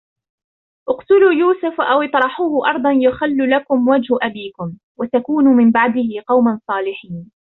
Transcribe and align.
اقتلوا 0.89 1.31
يوسف 1.31 1.81
أو 1.81 2.01
اطرحوه 2.01 2.69
أرضا 2.69 2.91
يخل 2.91 3.51
لكم 3.51 3.87
وجه 3.87 4.17
أبيكم 4.21 4.77
وتكونوا 4.99 5.53
من 5.53 5.71
بعده 5.71 6.23
قوما 6.27 6.59
صالحين 6.67 7.31